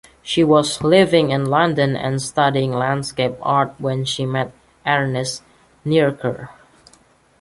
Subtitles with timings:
[0.23, 4.51] She was living in London and studying landscape art when she met
[4.83, 5.43] Ernest
[5.85, 6.49] Nieriker.